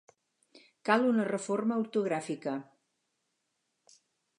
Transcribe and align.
Cal 0.89 1.05
una 1.11 1.27
reforma 1.29 1.79
ortogràfica. 1.85 2.59